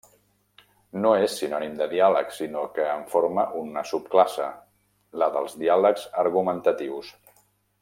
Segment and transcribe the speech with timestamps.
[1.01, 4.49] No és sinònim de diàleg, sinó que en forma una subclasse,
[5.25, 7.15] la dels diàlegs argumentatius.